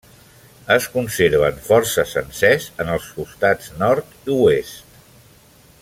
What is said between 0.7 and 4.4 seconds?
Es conserven força sencers en els costats nord i